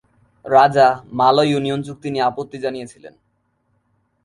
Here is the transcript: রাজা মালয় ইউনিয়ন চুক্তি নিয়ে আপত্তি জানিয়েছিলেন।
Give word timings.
রাজা 0.45 0.87
মালয় 1.19 1.49
ইউনিয়ন 1.51 1.79
চুক্তি 1.87 2.07
নিয়ে 2.13 2.27
আপত্তি 2.29 2.57
জানিয়েছিলেন। 2.59 3.13